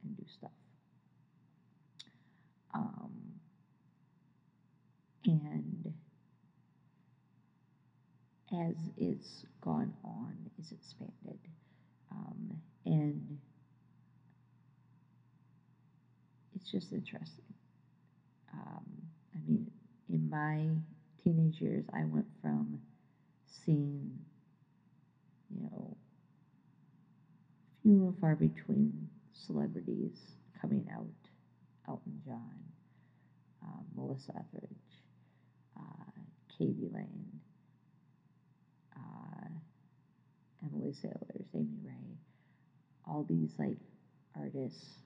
and 0.04 0.16
do 0.16 0.24
stuff. 0.38 0.50
Um, 2.74 3.10
and 5.24 5.92
as 8.52 8.76
it's 8.96 9.44
gone 9.60 9.92
on, 10.04 10.34
is 10.58 10.72
expanded. 10.72 11.38
Um, 12.10 12.60
and 12.84 13.38
it's 16.54 16.70
just 16.70 16.92
interesting. 16.92 17.44
Um, 18.52 18.84
I 19.34 19.38
mean, 19.46 19.70
in 20.08 20.28
my 20.28 20.68
teenage 21.22 21.60
years, 21.60 21.84
I 21.92 22.04
went 22.04 22.26
from 22.42 22.80
seeing, 23.64 24.18
you 25.54 25.62
know, 25.62 25.96
few 27.82 28.04
and 28.04 28.18
far 28.20 28.34
between 28.36 29.08
celebrities 29.32 30.18
coming 30.60 30.86
out 30.94 31.06
Elton 31.88 32.20
John, 32.24 32.58
um, 33.62 33.84
Melissa 33.96 34.32
Etheridge, 34.32 35.04
uh, 35.76 36.20
k.d. 36.58 36.88
lang, 36.92 37.24
uh, 38.96 39.48
Emily 40.64 40.92
Saliers, 40.92 41.46
Amy 41.54 41.78
Ray, 41.84 42.16
all 43.06 43.24
these 43.28 43.50
like 43.58 43.78
artists 44.36 45.00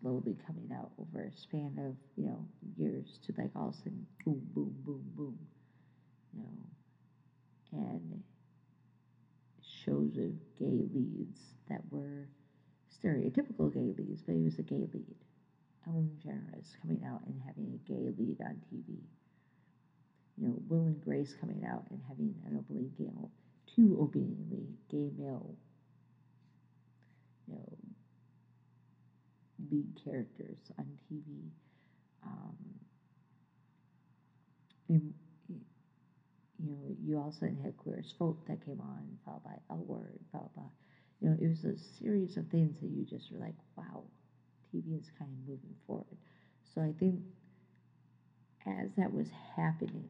slowly 0.00 0.36
coming 0.46 0.70
out 0.76 0.90
over 1.00 1.24
a 1.24 1.32
span 1.32 1.72
of 1.78 1.94
you 2.16 2.26
know 2.26 2.46
years 2.76 3.18
to 3.26 3.32
like 3.38 3.50
all 3.56 3.68
of 3.68 3.74
a 3.74 3.78
sudden 3.78 4.06
boom 4.24 4.40
boom 4.54 4.74
boom 4.84 5.02
boom 5.16 5.38
you 6.34 6.42
know 6.42 6.48
and 7.72 8.22
shows 9.84 10.16
of 10.16 10.32
gay 10.58 10.86
leads 10.94 11.54
that 11.68 11.80
were 11.90 12.28
stereotypical 12.92 13.72
gay 13.72 13.92
leads 13.96 14.22
but 14.22 14.34
he 14.34 14.42
was 14.42 14.58
a 14.58 14.62
gay 14.62 14.86
lead 14.92 15.16
Ellen 15.86 16.10
DeGeneres 16.22 16.76
coming 16.82 17.02
out 17.04 17.22
and 17.26 17.40
having 17.46 17.72
a 17.72 17.88
gay 17.88 18.12
lead 18.18 18.38
on 18.44 18.60
TV 18.72 18.98
you 20.36 20.46
know 20.48 20.54
Will 20.68 20.86
and 20.86 21.00
Grace 21.02 21.34
coming 21.40 21.64
out 21.64 21.84
and 21.90 22.00
having 22.08 22.34
an 22.46 22.56
openly 22.58 22.90
gay 22.98 23.10
two 23.66 23.96
openly 24.00 24.66
gay 24.90 25.10
male 25.16 25.54
you 27.46 27.54
know 27.54 27.78
lead 29.70 29.86
characters 30.02 30.58
on 30.78 30.86
TV. 31.10 31.50
Um, 32.24 32.56
and, 34.88 35.14
you 36.62 36.72
know, 36.72 36.96
you 37.02 37.18
also 37.18 37.46
had 37.46 37.76
Queer 37.78 38.04
Folk 38.18 38.46
that 38.46 38.64
came 38.64 38.80
on, 38.80 39.18
followed 39.24 39.44
by 39.44 39.56
L 39.70 39.84
Word, 39.86 40.18
followed 40.32 40.54
by, 40.54 40.62
you 41.20 41.30
know, 41.30 41.36
it 41.40 41.48
was 41.48 41.64
a 41.64 41.78
series 41.98 42.36
of 42.36 42.46
things 42.48 42.80
that 42.80 42.88
you 42.88 43.04
just 43.04 43.32
were 43.32 43.38
like, 43.38 43.54
wow, 43.76 44.02
TV 44.74 44.98
is 44.98 45.10
kind 45.18 45.30
of 45.30 45.48
moving 45.48 45.74
forward. 45.86 46.16
So 46.74 46.80
I 46.82 46.92
think 46.98 47.20
as 48.66 48.90
that 48.96 49.12
was 49.12 49.28
happening, 49.56 50.08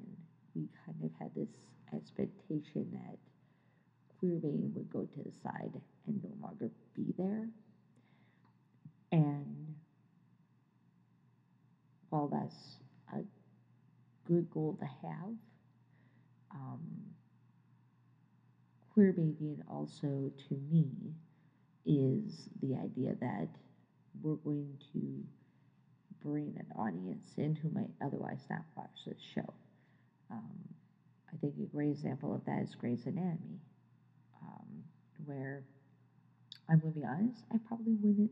we 0.54 0.68
kind 0.84 0.98
of 1.04 1.10
had 1.20 1.30
this 1.34 1.48
expectation 1.94 2.90
that 2.92 3.16
queer 4.18 4.36
baiting 4.36 4.72
would 4.74 4.90
go 4.90 5.02
to 5.02 5.22
the 5.22 5.32
side 5.42 5.80
and 6.06 6.22
no 6.22 6.30
longer 6.46 6.70
be 6.94 7.14
there. 7.16 7.48
And 9.12 9.74
while 12.10 12.28
that's 12.28 12.78
a 13.12 13.22
good 14.26 14.50
goal 14.50 14.76
to 14.80 14.86
have, 14.86 15.34
um, 16.52 16.80
queer 18.92 19.12
baiting 19.12 19.62
also 19.68 20.30
to 20.48 20.54
me 20.70 20.88
is 21.86 22.48
the 22.62 22.74
idea 22.74 23.14
that 23.20 23.48
we're 24.22 24.34
going 24.36 24.76
to 24.92 25.24
bring 26.22 26.54
an 26.58 26.66
audience 26.76 27.26
in 27.38 27.54
who 27.54 27.70
might 27.70 27.90
otherwise 28.04 28.40
not 28.50 28.62
watch 28.76 28.90
this 29.06 29.16
show. 29.34 29.54
Um, 30.30 30.50
I 31.32 31.36
think 31.36 31.54
a 31.58 31.74
great 31.74 31.90
example 31.90 32.34
of 32.34 32.44
that 32.44 32.62
is 32.62 32.74
Grey's 32.74 33.06
Anatomy. 33.06 33.60
Um, 34.42 34.84
where 35.24 35.62
I'm 36.68 36.78
gonna 36.78 36.92
be 36.92 37.04
honest, 37.04 37.42
I 37.52 37.56
probably 37.66 37.94
wouldn't 38.02 38.30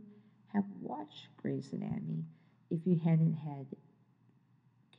have 0.52 0.64
watched 0.80 1.28
Grey's 1.40 1.72
Anatomy 1.72 2.24
if 2.70 2.80
you 2.84 3.00
hadn't 3.02 3.34
had 3.34 3.66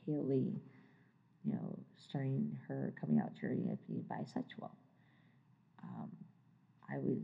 Callie, 0.04 0.60
you 1.44 1.52
know, 1.52 1.78
starting 2.08 2.56
her 2.68 2.94
coming 3.00 3.18
out 3.20 3.34
journey 3.40 3.70
of 3.70 3.86
being 3.86 4.04
bisexual. 4.10 4.70
Um, 5.82 6.10
I 6.90 6.98
was 6.98 7.18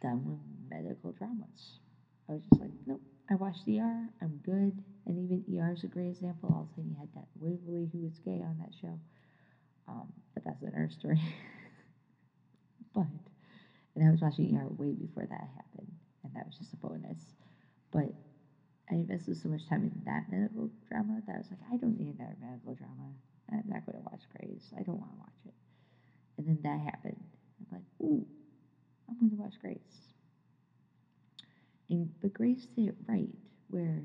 done 0.00 0.24
with 0.24 0.40
medical 0.68 1.12
dramas. 1.12 1.78
I 2.28 2.34
was 2.34 2.42
just 2.50 2.60
like, 2.60 2.70
nope. 2.86 3.00
I 3.30 3.34
watched 3.36 3.68
ER. 3.68 4.08
I'm 4.20 4.40
good. 4.44 4.82
And 5.06 5.18
even 5.18 5.44
ER 5.58 5.72
is 5.72 5.84
a 5.84 5.86
great 5.86 6.08
example. 6.08 6.50
All 6.52 6.62
of 6.62 6.68
a 6.68 6.74
sudden, 6.74 6.90
you 6.90 6.96
had 6.98 7.08
that 7.14 7.28
Waverly 7.38 7.88
who 7.92 8.00
was 8.02 8.18
gay 8.24 8.42
on 8.42 8.58
that 8.58 8.74
show. 8.80 8.98
Um, 9.86 10.12
but 10.34 10.44
that's 10.44 10.62
another 10.62 10.90
story. 10.90 11.20
but 12.94 13.06
and 13.94 14.06
I 14.06 14.10
was 14.10 14.20
watching 14.20 14.56
ER 14.56 14.66
way 14.78 14.92
before 14.94 15.26
that 15.26 15.48
happened, 15.56 15.92
and 16.24 16.34
that 16.34 16.46
was 16.46 16.56
just 16.58 16.72
a 16.72 16.76
bonus. 16.76 17.18
But 17.92 18.14
I 18.90 18.94
invested 18.94 19.36
so 19.36 19.48
much 19.48 19.68
time 19.68 19.82
in 19.82 20.02
that 20.06 20.30
medical 20.30 20.70
drama 20.88 21.22
that 21.26 21.34
I 21.34 21.38
was 21.38 21.50
like, 21.50 21.60
I 21.72 21.76
don't 21.76 21.98
need 21.98 22.14
another 22.18 22.36
medical 22.40 22.74
drama. 22.74 23.14
I'm 23.52 23.64
not 23.68 23.86
going 23.86 23.98
to 23.98 24.04
watch 24.10 24.22
Grey's. 24.36 24.72
I 24.78 24.82
don't 24.82 24.98
want 24.98 25.12
to 25.12 25.18
watch 25.18 25.40
it. 25.46 25.54
And 26.38 26.46
then 26.46 26.58
that 26.62 26.80
happened. 26.80 27.22
I'm 27.60 27.66
like, 27.72 27.86
ooh, 28.00 28.26
I'm 29.08 29.18
going 29.18 29.30
to 29.30 29.36
watch 29.36 29.54
Grey's. 29.60 29.78
And 31.88 32.08
but 32.22 32.32
Grey's 32.32 32.66
did 32.76 32.88
it 32.88 32.94
right, 33.08 33.28
where 33.68 34.02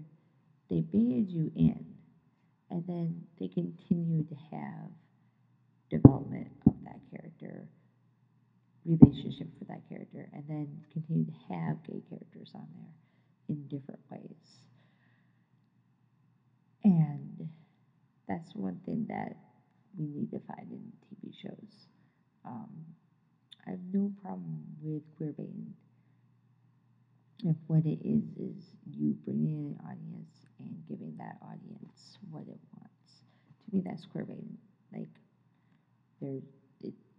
they 0.70 0.82
baited 0.82 1.30
you 1.30 1.52
in, 1.56 1.86
and 2.72 2.84
then 2.88 3.22
they 3.40 3.48
continue 3.48 4.24
to 4.24 4.36
have 4.52 4.90
development 5.92 6.48
of 6.66 6.74
that 6.84 7.00
character, 7.12 7.68
relationship 8.86 9.48
for 9.60 9.66
that 9.66 9.88
character, 9.88 10.28
and 10.34 10.44
then 10.50 10.84
continue 10.92 11.26
to 11.26 11.54
have 11.54 11.84
gay 11.84 12.02
characters 12.10 12.50
on 12.56 12.68
there 12.76 12.94
in 13.50 13.68
different 13.68 14.02
ways. 14.10 14.60
And 16.84 17.50
that's 18.28 18.54
one 18.56 18.80
thing 18.86 19.06
that 19.10 19.36
we 19.98 20.08
need 20.08 20.32
to 20.32 20.40
find 20.40 20.72
in 20.72 20.92
TV 21.08 21.34
shows. 21.42 21.88
Um, 22.46 22.70
I 23.68 23.72
have 23.72 23.80
no 23.94 24.12
problem 24.22 24.64
with 24.82 25.04
queer 25.18 25.34
baiting 25.38 25.74
if 27.44 27.56
what 27.68 27.86
it 27.86 28.00
is 28.04 28.24
is 28.38 28.64
you 28.90 29.16
bringing 29.26 29.54
in 29.54 29.66
an 29.66 29.80
audience 29.86 30.36
and 30.60 30.84
giving 30.88 31.16
that 31.18 31.38
audience 31.42 32.18
what 32.32 32.44
it 32.44 32.60
wants. 32.74 33.22
To 33.66 33.76
me, 33.76 33.84
that's 33.86 34.06
queer 34.06 34.26
baiting. 34.26 34.58
Like, 34.94 35.10
there's 36.22 36.44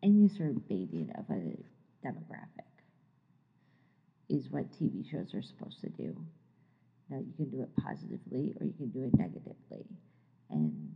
any 0.02 0.28
sort 0.28 0.50
of 0.50 0.68
baiting 0.68 1.10
of 1.16 1.24
a 1.30 1.56
demographic 2.06 2.66
is 4.28 4.50
what 4.50 4.70
TV 4.72 5.08
shows 5.08 5.34
are 5.34 5.42
supposed 5.42 5.80
to 5.80 5.88
do. 5.90 6.16
Now, 7.08 7.18
you 7.18 7.32
can 7.36 7.50
do 7.50 7.62
it 7.62 7.70
positively 7.76 8.54
or 8.60 8.66
you 8.66 8.72
can 8.72 8.88
do 8.88 9.04
it 9.04 9.16
negatively. 9.16 9.86
And 10.50 10.94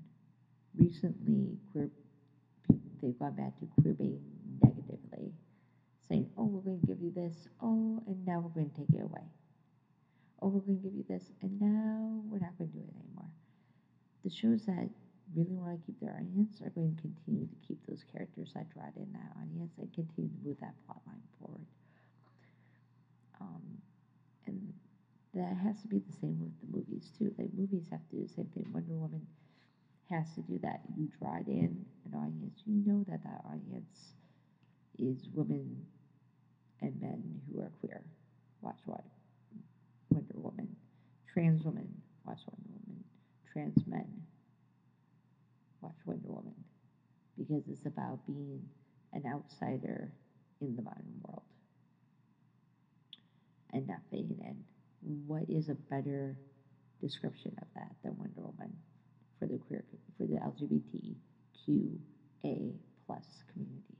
recently, 0.80 1.58
queer 1.72 1.90
they've 3.02 3.18
gone 3.18 3.36
back 3.36 3.58
to 3.60 3.66
queer 3.80 3.94
baiting 3.94 4.24
negatively 4.62 5.32
saying, 6.08 6.28
oh, 6.36 6.44
we're 6.44 6.60
going 6.60 6.80
to 6.80 6.86
give 6.86 7.00
you 7.00 7.12
this, 7.12 7.48
oh, 7.62 8.02
and 8.06 8.26
now 8.26 8.40
we're 8.40 8.50
going 8.50 8.68
to 8.68 8.76
take 8.76 8.90
it 8.90 9.02
away. 9.02 9.24
Oh, 10.42 10.48
we're 10.48 10.60
going 10.60 10.80
to 10.80 10.84
give 10.84 10.96
you 10.96 11.04
this, 11.08 11.30
and 11.42 11.60
now 11.60 12.20
we're 12.28 12.40
not 12.40 12.56
going 12.58 12.70
to 12.70 12.76
do 12.76 12.82
it 12.82 12.94
anymore. 12.96 13.30
The 14.24 14.30
shows 14.30 14.66
that 14.66 14.88
really 15.36 15.54
want 15.54 15.78
to 15.78 15.86
keep 15.86 16.00
their 16.00 16.16
audience 16.18 16.60
are 16.64 16.70
going 16.70 16.96
to 16.96 17.02
continue 17.02 17.46
to 17.46 17.58
keep 17.66 17.78
those 17.86 18.02
characters 18.10 18.50
that 18.54 18.68
draw 18.74 18.90
in 18.96 19.06
that 19.12 19.30
audience 19.38 19.72
and 19.78 19.92
continue 19.94 20.28
to 20.28 20.40
move 20.42 20.56
that 20.60 20.74
plot 20.84 21.00
line 21.06 21.22
forward. 21.38 21.66
Um, 23.40 23.62
and 24.46 24.72
that 25.34 25.56
has 25.62 25.80
to 25.82 25.88
be 25.88 26.02
the 26.02 26.16
same 26.20 26.36
with 26.42 26.52
the 26.58 26.76
movies 26.76 27.12
too. 27.16 27.32
Like 27.38 27.54
movies 27.54 27.86
have 27.90 28.02
to 28.10 28.16
do 28.16 28.22
the 28.26 28.34
same 28.34 28.50
thing. 28.52 28.66
Wonder 28.74 28.98
Woman 28.98 29.22
has 30.10 30.34
to 30.34 30.42
do 30.42 30.58
that. 30.62 30.80
You 30.96 31.08
draw 31.18 31.36
it 31.36 31.46
in 31.46 31.84
an 32.06 32.18
audience. 32.18 32.60
You 32.66 32.82
know 32.86 33.04
that 33.08 33.22
that 33.24 33.42
audience 33.46 34.14
is 34.98 35.28
women 35.34 35.86
and 36.82 37.00
men 37.00 37.40
who 37.50 37.60
are 37.60 37.70
queer. 37.80 38.02
Watch? 38.60 38.76
Wonder 40.10 40.34
Woman. 40.34 40.76
Trans 41.32 41.64
women. 41.64 41.88
Watch 42.26 42.40
Wonder 42.46 42.80
Woman. 42.86 43.04
Trans 43.52 43.86
men. 43.86 44.06
Watch 45.80 45.96
Wonder 46.04 46.28
Woman. 46.28 46.54
Because 47.38 47.62
it's 47.70 47.86
about 47.86 48.26
being 48.26 48.60
an 49.12 49.24
outsider 49.32 50.12
in 50.60 50.76
the 50.76 50.82
modern 50.82 51.20
world 51.22 51.42
and 53.72 53.86
not 53.86 54.00
fitting 54.10 54.36
in. 54.40 54.56
What 55.26 55.44
is 55.48 55.68
a 55.68 55.74
better 55.74 56.36
description 57.00 57.56
of 57.62 57.68
that 57.74 57.94
than 58.02 58.18
Wonder 58.18 58.42
Woman 58.42 58.76
for 59.38 59.46
the 59.46 59.58
queer 59.58 59.82
the 59.90 59.98
LGBTQA 60.40 61.16
plus 63.06 63.24
community? 63.52 63.96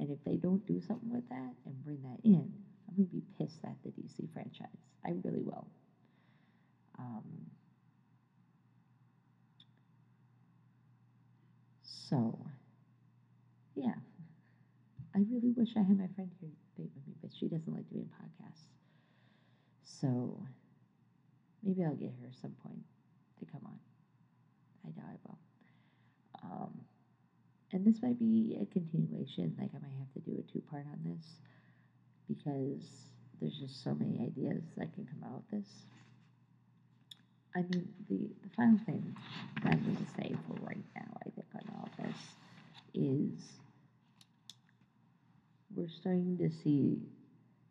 And 0.00 0.10
if 0.10 0.18
they 0.24 0.36
don't 0.36 0.66
do 0.66 0.80
something 0.80 1.12
with 1.12 1.28
that 1.28 1.54
and 1.64 1.84
bring 1.84 2.02
that 2.02 2.18
in, 2.24 2.52
I'm 2.88 2.96
going 2.96 3.08
to 3.08 3.14
be 3.14 3.22
pissed 3.38 3.60
at 3.64 3.76
the 3.84 3.90
DC 3.90 4.32
franchise. 4.32 4.66
I 5.06 5.10
really 5.22 5.42
will. 5.42 5.66
Um, 6.98 7.22
so, 11.82 12.38
yeah. 13.74 13.94
I 15.14 15.18
really 15.30 15.52
wish 15.56 15.70
I 15.76 15.80
had 15.80 15.98
my 15.98 16.08
friend 16.14 16.30
here 16.40 16.50
debate 16.74 16.90
with 16.94 17.06
me, 17.06 17.14
but 17.22 17.30
she 17.38 17.46
doesn't 17.48 17.72
like 17.72 17.88
doing 17.90 18.08
podcasts. 18.20 18.64
So, 19.84 20.40
maybe 21.62 21.84
I'll 21.84 21.94
get 21.94 22.10
her 22.20 22.26
at 22.26 22.34
some 22.40 22.56
point 22.62 22.82
to 23.38 23.44
come 23.46 23.60
on. 23.66 23.78
I 24.86 24.90
doubt 24.90 25.06
I 25.08 25.16
will. 25.24 25.38
Um, 26.44 26.80
and 27.72 27.86
this 27.86 28.02
might 28.02 28.18
be 28.18 28.58
a 28.60 28.66
continuation. 28.66 29.54
Like 29.58 29.70
I 29.74 29.78
might 29.78 29.96
have 29.98 30.12
to 30.14 30.30
do 30.30 30.38
a 30.38 30.52
two 30.52 30.62
part 30.70 30.84
on 30.86 30.98
this 31.04 31.24
because 32.28 32.84
there's 33.40 33.58
just 33.58 33.82
so 33.82 33.94
many 33.94 34.20
ideas 34.20 34.62
that 34.76 34.94
can 34.94 35.06
come 35.06 35.24
out 35.24 35.38
of 35.38 35.58
this. 35.58 35.68
I 37.54 37.62
mean, 37.62 37.88
the, 38.08 38.30
the 38.42 38.54
final 38.56 38.78
thing 38.86 39.14
that 39.62 39.74
I'm 39.74 39.82
going 39.84 39.96
to 39.96 40.12
say 40.16 40.34
for 40.46 40.54
right 40.64 40.84
now, 40.96 41.16
I 41.26 41.30
think, 41.30 41.46
on 41.54 41.74
all 41.76 41.88
this 41.98 42.16
is 42.94 43.58
we're 45.74 45.88
starting 45.88 46.38
to 46.38 46.50
see 46.62 46.98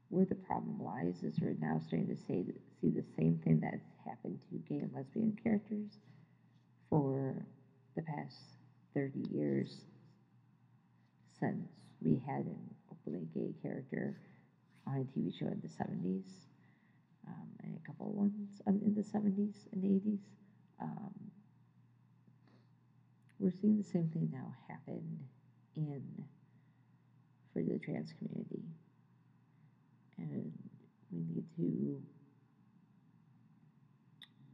where 0.10 0.26
the 0.26 0.36
problem 0.36 0.80
lies 0.84 1.24
is 1.24 1.40
we're 1.40 1.56
now 1.62 1.80
starting 1.88 2.08
to 2.08 2.16
say, 2.28 2.44
see 2.82 2.90
the 2.90 3.04
same 3.18 3.40
thing 3.44 3.60
that's 3.60 3.82
happened 4.06 4.40
to 4.50 4.58
gay 4.70 4.82
and 4.82 4.92
lesbian 4.94 5.38
characters 5.42 5.88
for 6.92 7.34
the 7.96 8.02
past 8.02 8.36
30 8.94 9.26
years 9.32 9.86
since 11.40 11.70
we 12.02 12.22
had 12.28 12.46
an 12.46 12.60
openly 12.92 13.26
gay 13.34 13.54
character 13.64 14.18
on 14.86 14.98
a 14.98 15.20
TV 15.20 15.34
show 15.40 15.48
in 15.48 15.62
the 15.62 15.70
70s 15.70 16.26
um, 17.28 17.48
and 17.64 17.78
a 17.82 17.88
couple 17.88 18.12
ones 18.12 18.62
in 18.68 18.94
the 18.94 19.02
70s 19.02 19.56
and 19.72 19.84
80s. 19.84 20.20
Um, 20.82 21.14
we're 23.40 23.52
seeing 23.52 23.78
the 23.78 23.84
same 23.84 24.10
thing 24.10 24.30
now 24.32 24.54
happen 24.68 25.20
in 25.76 26.04
for 27.54 27.62
the 27.64 27.80
trans 27.80 28.14
community, 28.20 28.64
and 30.18 30.52
we 31.12 31.20
need 31.20 31.46
to 31.56 32.02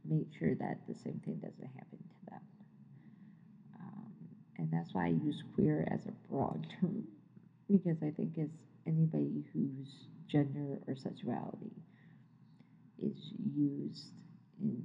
make 0.04 0.28
sure 0.38 0.54
that 0.54 0.78
the 0.88 0.94
same 0.94 1.20
thing 1.24 1.36
doesn't 1.36 1.70
happen 1.74 1.98
them. 2.30 2.40
Um, 3.80 4.12
and 4.58 4.70
that's 4.72 4.94
why 4.94 5.06
I 5.06 5.08
use 5.08 5.42
queer 5.54 5.86
as 5.90 6.06
a 6.06 6.12
broad 6.30 6.66
term, 6.80 7.04
because 7.70 7.98
I 8.02 8.10
think 8.10 8.38
as 8.38 8.50
anybody 8.86 9.44
whose 9.52 10.08
gender 10.28 10.78
or 10.86 10.96
sexuality 10.96 11.72
is 13.02 13.32
used 13.54 14.12
in 14.60 14.82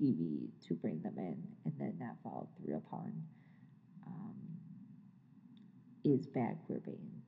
TV 0.00 0.48
to 0.66 0.74
bring 0.74 1.00
them 1.02 1.14
in 1.18 1.36
and 1.64 1.74
then 1.78 1.94
not 1.98 2.16
followed 2.22 2.48
through 2.56 2.76
upon 2.76 3.12
um, 4.06 4.34
is 6.04 6.26
bad 6.26 6.58
queer 6.66 6.80
baiting. 6.84 7.22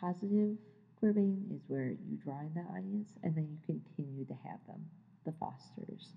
Positive 0.00 0.56
queer 0.98 1.12
baiting 1.12 1.44
is 1.54 1.62
where 1.66 1.90
you 2.08 2.16
draw 2.22 2.40
in 2.40 2.52
the 2.54 2.60
audience 2.72 3.10
and 3.22 3.34
then 3.34 3.48
you 3.50 3.58
continue 3.66 4.24
to 4.24 4.34
have 4.48 4.58
them. 4.66 4.84
The 5.24 5.32
Fosters, 5.32 6.14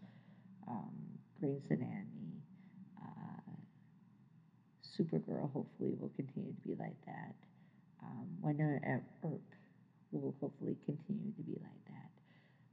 um, 0.68 0.94
Grey's 1.44 1.70
Anatomy, 1.72 2.40
uh, 3.04 3.52
Supergirl 4.82 5.52
hopefully 5.52 5.92
will 6.00 6.12
continue 6.16 6.54
to 6.54 6.62
be 6.66 6.74
like 6.80 6.96
that. 7.06 7.36
Um, 8.02 8.28
at 8.48 9.04
Earp 9.22 9.42
will 10.14 10.34
hopefully 10.40 10.78
continue 10.86 11.34
to 11.34 11.42
be 11.42 11.60
like 11.62 11.84
that. 11.88 12.10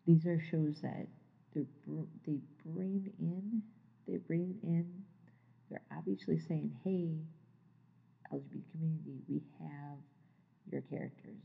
These 0.06 0.24
are 0.26 0.40
shows 0.40 0.80
that 0.83 1.09
they 1.52 1.66
they 2.24 2.38
bring 2.64 3.11
in, 3.18 3.62
they 4.06 4.18
bring 4.18 4.54
in, 4.62 4.87
they're 5.68 5.83
obviously 5.96 6.38
saying, 6.38 6.70
hey, 6.85 7.11
LGBT 8.33 8.62
community, 8.70 9.18
we 9.28 9.42
have 9.59 9.98
your 10.70 10.83
characters 10.83 11.42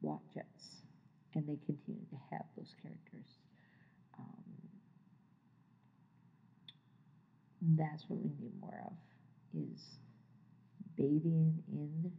watch 0.00 0.36
us, 0.36 0.82
and 1.34 1.44
they 1.48 1.58
continue 1.66 2.06
to 2.10 2.18
have 2.30 2.44
those 2.56 2.72
characters. 2.80 3.45
That's 7.62 8.04
what 8.08 8.20
we 8.20 8.30
need 8.40 8.52
more 8.60 8.80
of 8.86 8.92
is 9.54 9.98
bathing 10.96 11.62
in 11.72 12.12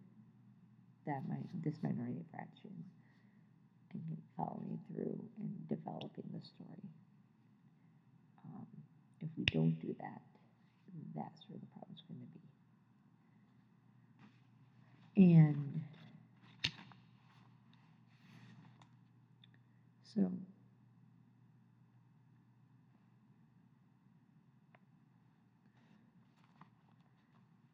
that 1.06 1.22
mi- 1.30 1.62
this 1.64 1.76
minority 1.84 2.24
fraction 2.32 2.72
and 3.94 4.18
following 4.36 4.80
through 4.92 5.20
and 5.40 5.68
developing 5.70 6.26
the 6.34 6.42
story. 6.46 6.90
Um, 8.46 8.68
if 9.22 9.30
we 9.38 9.44
don't 9.46 9.80
do 9.82 9.96
that, 10.00 10.22
that's 11.16 11.46
where 11.50 11.60
the 11.60 11.66
problem's 11.68 12.04
going 12.08 12.20
to 12.22 12.28
be. 15.16 15.34
And 15.36 15.82
so 20.16 20.22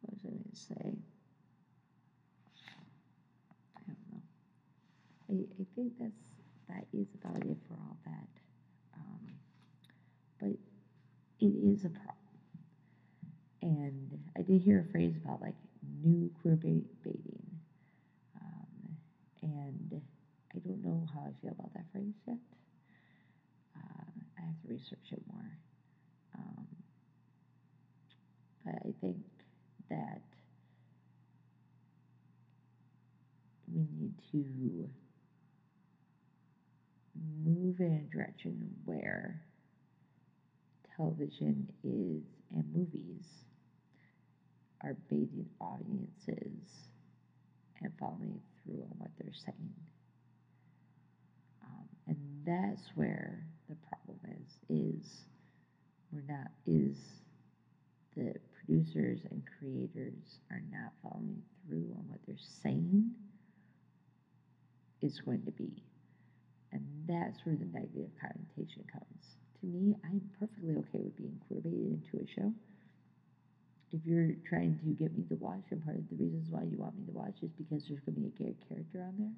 what 0.00 0.12
was 0.12 0.20
I 0.24 0.28
going 0.30 0.44
to 0.50 0.53
say? 0.68 0.96
I 3.76 3.80
don't 3.86 3.98
know. 4.12 4.22
I, 5.30 5.62
I 5.62 5.66
think 5.74 5.92
that's 5.98 6.24
that 6.68 6.86
is 6.92 7.08
about 7.22 7.36
it 7.44 7.56
for 7.68 7.74
all 7.74 7.96
that. 8.06 8.28
Um, 8.96 9.20
but 10.40 10.48
it 11.40 11.52
is 11.72 11.84
a 11.84 11.90
problem. 11.90 12.14
And 13.62 14.18
I 14.36 14.42
did 14.42 14.62
hear 14.62 14.84
a 14.86 14.92
phrase 14.92 15.16
about 15.22 15.40
like 15.40 15.54
new 16.02 16.30
queer 16.40 16.56
bait 16.56 16.84
baiting. 17.02 17.42
Um, 18.40 18.96
and 19.42 20.00
I 20.54 20.58
don't 20.66 20.82
know 20.84 21.06
how 21.12 21.20
I 21.20 21.32
feel 21.42 21.52
about 21.52 21.72
that 21.74 21.84
phrase 21.92 22.14
yet. 22.26 22.36
Uh, 23.76 24.04
I 24.38 24.42
have 24.46 24.60
to 24.62 24.68
research 24.68 25.12
it 25.12 25.22
more. 25.32 25.50
Um, 26.36 26.66
but 28.64 28.74
I 28.76 28.92
think 29.00 29.16
that 29.90 30.20
we 33.74 33.86
need 33.98 34.14
to 34.30 34.88
move 37.44 37.80
in 37.80 38.06
a 38.08 38.14
direction 38.14 38.70
where 38.84 39.42
television 40.96 41.68
is 41.82 42.22
and 42.54 42.64
movies 42.74 43.26
are 44.82 44.96
baiting 45.10 45.46
audiences 45.60 46.88
and 47.82 47.92
following 47.98 48.40
through 48.62 48.82
on 48.82 48.94
what 48.98 49.10
they're 49.18 49.32
saying. 49.34 49.74
Um, 51.64 51.88
and 52.06 52.16
that's 52.46 52.88
where 52.94 53.44
the 53.68 53.76
problem 53.88 54.18
is, 54.40 54.56
is 54.68 55.22
we're 56.12 56.22
not, 56.28 56.50
is 56.66 56.96
the 58.16 58.34
producers 58.64 59.20
and 59.30 59.42
creators 59.58 60.38
are 60.50 60.62
not 60.70 60.92
following 61.02 61.42
through 61.66 61.92
on 61.96 62.04
what 62.08 62.20
they're 62.26 62.36
saying 62.62 63.10
is 65.02 65.20
going 65.20 65.42
to 65.44 65.50
be. 65.52 65.70
And 66.72 66.84
that's 67.06 67.44
where 67.44 67.56
the 67.56 67.66
negative 67.66 68.10
connotation 68.20 68.84
comes. 68.90 69.36
To 69.60 69.66
me, 69.66 69.94
I'm 70.04 70.20
perfectly 70.38 70.74
okay 70.76 71.00
with 71.04 71.16
being 71.16 71.40
queer 71.46 71.60
baited 71.60 72.02
into 72.02 72.24
a 72.24 72.26
show. 72.26 72.52
If 73.92 74.00
you're 74.04 74.34
trying 74.48 74.78
to 74.82 74.90
get 74.98 75.16
me 75.16 75.24
to 75.28 75.36
watch, 75.36 75.70
and 75.70 75.84
part 75.84 75.96
of 75.96 76.08
the 76.10 76.16
reasons 76.16 76.50
why 76.50 76.64
you 76.64 76.76
want 76.76 76.98
me 76.98 77.06
to 77.06 77.12
watch 77.12 77.36
is 77.42 77.50
because 77.56 77.86
there's 77.86 78.00
going 78.00 78.18
to 78.18 78.20
be 78.20 78.26
a 78.26 78.38
gay 78.42 78.56
character 78.68 79.06
on 79.06 79.14
there, 79.16 79.36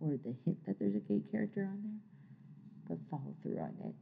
or 0.00 0.16
the 0.16 0.34
hint 0.44 0.64
that 0.66 0.78
there's 0.78 0.96
a 0.96 1.04
gay 1.04 1.20
character 1.30 1.68
on 1.68 1.78
there, 1.84 2.00
but 2.88 2.98
follow 3.10 3.34
through 3.42 3.58
on 3.60 3.76
it. 3.84 3.94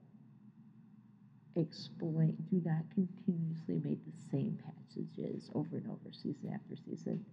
Explain, 1.58 2.36
do 2.50 2.62
not 2.64 2.86
continuously 2.94 3.82
make 3.82 3.98
the 4.06 4.16
same 4.30 4.56
passages 4.62 5.50
over 5.54 5.76
and 5.76 5.90
over, 5.90 6.12
season 6.12 6.54
after 6.54 6.76
season, 6.88 7.26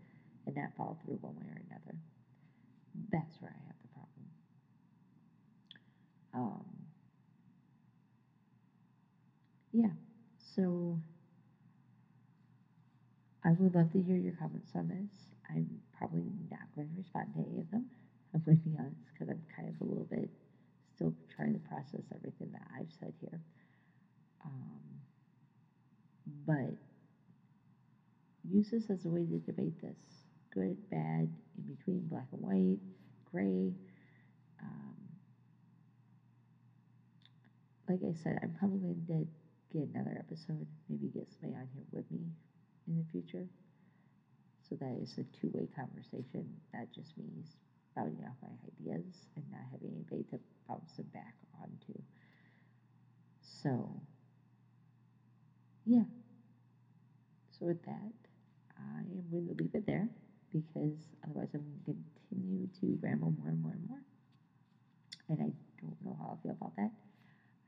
and 0.48 0.56
not 0.56 0.74
follow 0.76 0.98
through 1.06 1.20
one 1.22 1.36
way 1.36 1.46
or 1.46 1.62
another. 1.70 1.96
That's 3.12 3.42
where 3.42 3.52
I 3.52 3.68
have 3.68 3.76
the 3.82 3.88
problem. 3.90 4.26
Um, 6.34 6.66
yeah, 9.72 9.90
so 10.56 11.00
I 13.44 13.52
would 13.52 13.74
love 13.76 13.92
to 13.94 14.02
hear 14.02 14.18
your 14.18 14.34
comments 14.34 14.72
on 14.76 14.88
this. 14.90 15.34
I'm 15.50 15.82
probably 15.98 16.24
not 16.52 16.60
going 16.76 16.90
to 16.90 16.96
respond 16.98 17.34
to 17.34 17.40
any 17.40 17.60
of 17.62 17.72
them. 17.72 17.86
I'm 18.34 18.42
going 18.42 18.58
to 18.62 18.70
be 18.70 18.78
honest 18.78 19.02
because 19.14 19.30
I'm 19.30 19.42
kind 19.56 19.70
of 19.70 19.82
a 19.82 19.90
little 19.90 20.06
bit 20.10 20.30
still 20.96 21.14
trying 21.36 21.54
to 21.54 21.60
process 21.60 22.04
everything 22.14 22.52
that 22.52 22.68
I've 22.78 22.92
said 23.00 23.14
here. 23.22 23.40
Um, 24.46 24.80
but 26.46 26.76
use 28.50 28.70
this 28.72 28.90
as 28.90 29.06
a 29.06 29.10
way 29.10 29.26
to 29.26 29.40
debate 29.40 29.82
this 29.82 30.29
good, 30.60 30.90
bad, 30.90 31.30
in 31.58 31.76
between, 31.76 32.02
black 32.10 32.28
and 32.34 32.42
white, 32.42 32.80
gray. 33.32 33.72
Um, 34.62 34.96
like 37.88 38.00
I 38.04 38.14
said, 38.22 38.40
I'm 38.44 38.54
probably 38.60 38.80
going 38.80 39.00
to 39.08 39.78
get 39.78 39.88
another 39.96 40.18
episode, 40.20 40.68
maybe 40.90 41.08
get 41.08 41.32
somebody 41.32 41.62
on 41.62 41.70
here 41.74 41.86
with 41.92 42.12
me 42.12 42.28
in 42.88 42.98
the 42.98 43.06
future. 43.10 43.48
So 44.68 44.76
that 44.76 44.98
it's 45.02 45.18
a 45.18 45.24
two 45.40 45.50
way 45.54 45.68
conversation, 45.74 46.46
not 46.74 46.92
just 46.94 47.18
me 47.18 47.26
spouting 47.92 48.20
off 48.28 48.36
my 48.44 48.52
ideas 48.68 49.06
and 49.36 49.46
not 49.52 49.62
having 49.72 49.96
anybody 49.96 50.24
to 50.32 50.40
bounce 50.68 50.92
them 50.98 51.08
back 51.14 51.36
onto. 51.62 51.98
So, 53.42 53.90
yeah. 55.86 56.04
So, 57.58 57.66
with 57.66 57.84
that, 57.86 58.14
I 58.78 59.00
am 59.00 59.24
going 59.32 59.48
to 59.48 59.64
leave 59.64 59.74
it 59.74 59.88
there 59.88 60.10
because 60.52 60.98
otherwise 61.24 61.50
I'm 61.54 61.66
going 61.86 61.98
to 61.98 62.10
continue 62.30 62.68
to 62.82 63.00
ramble 63.02 63.32
more 63.38 63.50
and 63.50 63.62
more 63.62 63.72
and 63.72 63.90
more. 63.90 64.02
And 65.30 65.40
I 65.42 65.50
don't 65.82 65.98
know 66.04 66.18
how 66.20 66.38
I 66.38 66.42
feel 66.42 66.52
about 66.60 66.76
that. 66.78 66.92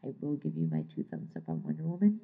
I 0.03 0.09
will 0.19 0.35
give 0.35 0.55
you 0.55 0.67
my 0.71 0.83
two 0.95 1.03
thumbs 1.09 1.31
up 1.35 1.43
on 1.47 1.61
Wonder 1.63 1.83
Woman. 1.83 2.19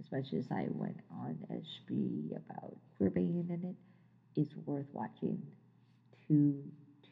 As 0.00 0.10
much 0.12 0.32
as 0.34 0.46
I 0.50 0.66
went 0.70 0.98
on 1.10 1.38
a 1.50 1.62
spree 1.76 2.32
about 2.36 2.76
queerbaiting 3.00 3.48
in 3.48 3.60
it, 3.64 4.40
it's 4.40 4.54
worth 4.66 4.86
watching. 4.92 5.40
Two, 6.28 6.62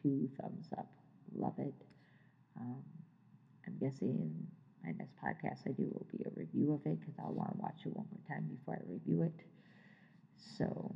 two 0.02 0.28
thumbs 0.40 0.66
up. 0.76 0.90
Love 1.34 1.54
it. 1.58 1.74
Um, 2.58 2.82
I'm 3.66 3.76
guessing 3.78 4.46
my 4.84 4.92
next 4.92 5.14
podcast 5.22 5.60
I 5.66 5.72
do 5.72 5.84
will 5.92 6.06
be 6.10 6.24
a 6.24 6.30
review 6.34 6.74
of 6.74 6.80
it 6.84 7.00
because 7.00 7.14
I'll 7.18 7.32
want 7.32 7.52
to 7.52 7.58
watch 7.58 7.78
it 7.86 7.96
one 7.96 8.06
more 8.10 8.28
time 8.28 8.48
before 8.58 8.74
I 8.74 8.92
review 8.92 9.22
it. 9.22 9.46
So, 10.58 10.94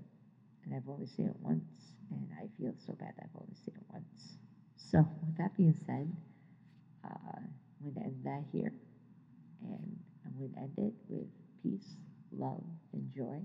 and 0.67 0.75
I've 0.75 0.89
only 0.89 1.07
seen 1.07 1.27
it 1.27 1.37
once, 1.41 1.95
and 2.11 2.29
I 2.39 2.49
feel 2.61 2.75
so 2.85 2.93
bad 2.95 3.15
that 3.17 3.25
I've 3.25 3.41
only 3.41 3.55
seen 3.55 3.75
it 3.77 3.87
once. 3.93 4.39
So, 4.77 4.99
with 5.27 5.37
that 5.39 5.57
being 5.57 5.77
said, 5.87 6.13
uh, 7.05 7.39
I'm 7.39 7.93
going 7.93 7.95
to 7.95 8.01
end 8.01 8.21
that 8.25 8.45
here, 8.53 8.73
and 9.63 9.97
I'm 10.25 10.39
going 10.39 10.53
to 10.53 10.59
end 10.59 10.75
it 10.79 10.95
with 11.09 11.29
peace, 11.63 11.97
love, 12.33 12.65
and 12.93 13.11
joy 13.15 13.41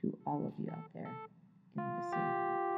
to 0.00 0.16
all 0.26 0.46
of 0.46 0.52
you 0.62 0.70
out 0.70 0.92
there 0.94 1.28
in 1.76 1.82
the 1.82 2.02
sea. 2.10 2.77